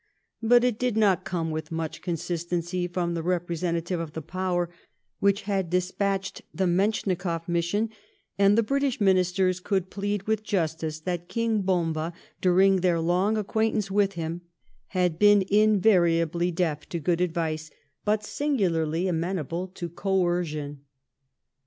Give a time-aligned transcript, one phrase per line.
[0.41, 4.67] But it did not come with much consistency from the represen tative of the Power
[5.19, 7.91] which had despatched the Menschi koff mission;
[8.35, 13.91] and the British Ministers could plead with justice that King Bomba, during their long acquaintance
[13.91, 14.41] with him,
[14.87, 17.69] had been invariably deaf to good advice,
[18.03, 20.81] but singularly amenable to coercion.